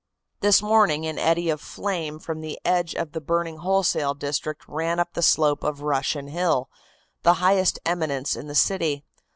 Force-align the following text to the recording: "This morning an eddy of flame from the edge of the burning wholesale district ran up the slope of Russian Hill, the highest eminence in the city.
"This 0.39 0.63
morning 0.63 1.05
an 1.05 1.19
eddy 1.19 1.51
of 1.51 1.61
flame 1.61 2.17
from 2.17 2.41
the 2.41 2.59
edge 2.65 2.95
of 2.95 3.11
the 3.11 3.21
burning 3.21 3.57
wholesale 3.57 4.15
district 4.15 4.67
ran 4.67 4.99
up 4.99 5.13
the 5.13 5.21
slope 5.21 5.63
of 5.63 5.81
Russian 5.83 6.25
Hill, 6.29 6.71
the 7.21 7.35
highest 7.35 7.77
eminence 7.85 8.35
in 8.35 8.47
the 8.47 8.55
city. 8.55 9.03